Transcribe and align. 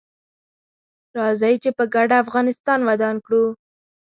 راځي 1.17 1.53
چې 1.63 1.69
په 1.77 1.83
ګډه 1.93 2.15
افغانستان 2.23 2.79
ودان 2.89 3.15
کړو 3.25 3.43